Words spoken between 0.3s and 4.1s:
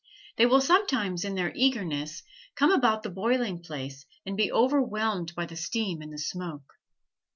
They will sometimes, in their eagerness, come about the boiling place